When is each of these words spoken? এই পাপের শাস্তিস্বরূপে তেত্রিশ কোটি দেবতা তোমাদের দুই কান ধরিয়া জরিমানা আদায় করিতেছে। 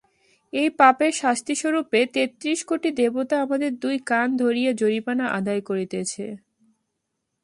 এই 0.53 0.69
পাপের 0.79 1.11
শাস্তিস্বরূপে 1.13 1.99
তেত্রিশ 2.13 2.59
কোটি 2.63 2.89
দেবতা 2.91 3.37
তোমাদের 3.41 3.71
দুই 3.79 3.95
কান 4.05 4.27
ধরিয়া 4.37 4.71
জরিমানা 4.73 5.25
আদায় 5.37 5.61
করিতেছে। 5.69 6.25